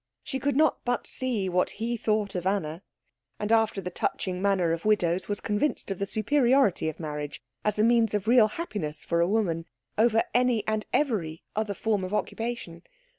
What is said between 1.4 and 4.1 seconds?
what he thought of Anna; and after the